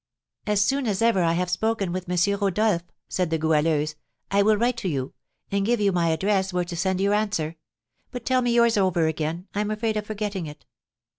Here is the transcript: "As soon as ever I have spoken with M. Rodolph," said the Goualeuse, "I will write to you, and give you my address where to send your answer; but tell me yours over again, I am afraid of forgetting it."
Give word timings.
"As 0.47 0.65
soon 0.65 0.87
as 0.87 1.03
ever 1.03 1.21
I 1.21 1.33
have 1.33 1.51
spoken 1.51 1.91
with 1.91 2.09
M. 2.09 2.39
Rodolph," 2.39 2.81
said 3.07 3.29
the 3.29 3.37
Goualeuse, 3.37 3.93
"I 4.31 4.41
will 4.41 4.57
write 4.57 4.77
to 4.77 4.89
you, 4.89 5.13
and 5.51 5.63
give 5.63 5.79
you 5.79 5.91
my 5.91 6.07
address 6.07 6.51
where 6.51 6.65
to 6.65 6.75
send 6.75 6.99
your 6.99 7.13
answer; 7.13 7.55
but 8.09 8.25
tell 8.25 8.41
me 8.41 8.51
yours 8.51 8.77
over 8.77 9.05
again, 9.05 9.47
I 9.53 9.61
am 9.61 9.69
afraid 9.69 9.95
of 9.97 10.07
forgetting 10.07 10.47
it." 10.47 10.65